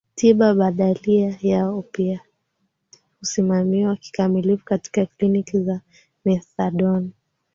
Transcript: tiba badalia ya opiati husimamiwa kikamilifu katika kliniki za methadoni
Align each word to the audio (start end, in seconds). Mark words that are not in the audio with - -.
tiba 0.15 0.53
badalia 0.53 1.35
ya 1.41 1.69
opiati 1.69 2.25
husimamiwa 3.19 3.95
kikamilifu 3.95 4.65
katika 4.65 5.05
kliniki 5.05 5.59
za 5.59 5.81
methadoni 6.25 7.11